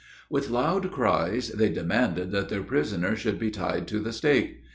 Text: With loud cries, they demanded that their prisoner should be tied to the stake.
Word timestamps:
With 0.31 0.49
loud 0.49 0.89
cries, 0.91 1.49
they 1.49 1.69
demanded 1.69 2.31
that 2.31 2.49
their 2.49 2.63
prisoner 2.63 3.15
should 3.15 3.37
be 3.37 3.51
tied 3.51 3.87
to 3.89 3.99
the 3.99 4.11
stake. 4.11 4.63